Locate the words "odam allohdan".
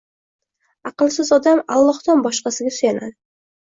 1.39-2.25